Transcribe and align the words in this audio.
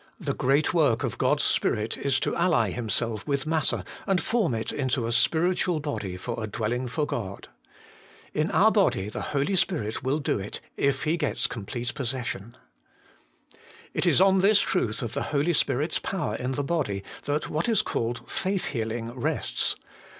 The 0.19 0.33
great 0.33 0.73
work 0.73 1.03
of 1.03 1.19
God's 1.19 1.43
Spirit 1.43 1.95
is 1.95 2.19
to 2.21 2.35
ally 2.35 2.71
Himself 2.71 3.27
with 3.27 3.45
matter, 3.45 3.83
and 4.07 4.19
form 4.19 4.55
it 4.55 4.71
into 4.71 5.05
a 5.05 5.11
spiritual 5.11 5.79
body 5.79 6.17
for 6.17 6.43
a 6.43 6.47
dwelling 6.47 6.87
for 6.87 7.05
God. 7.05 7.49
In 8.33 8.49
our 8.49 8.71
body 8.71 9.09
the 9.09 9.21
Holy 9.21 9.55
Spirit 9.55 10.01
will 10.01 10.17
do 10.17 10.39
it, 10.39 10.59
if 10.75 11.03
He 11.03 11.17
gets 11.17 11.45
complete 11.45 11.93
possession. 11.93 12.57
6. 13.51 13.59
It 13.93 14.05
Is 14.07 14.19
on 14.19 14.41
this 14.41 14.59
truth 14.59 15.03
of 15.03 15.13
the 15.13 15.21
Holy 15.29 15.53
Spirit's 15.53 15.99
power 15.99 16.33
in 16.35 16.53
the 16.53 16.63
body 16.63 17.03
that 17.25 17.49
what 17.51 17.69
Is 17.69 17.83
called 17.83 18.23
Faith 18.27 18.69
healing 18.69 19.11
rests. 19.13 19.75